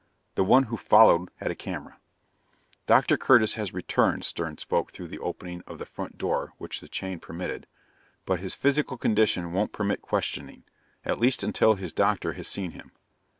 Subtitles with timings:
[0.33, 1.99] The one who followed had a camera.
[2.87, 3.17] "Dr.
[3.17, 7.19] Curtis has returned," Stern spoke through the opening of the front door which the chain
[7.19, 7.67] permitted,
[8.25, 10.63] "but his physical condition won't permit questioning,
[11.05, 12.91] at least until his doctor has seen him."